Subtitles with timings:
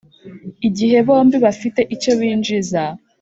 [0.67, 2.83] Igihe bombi bafite icyo binjiza,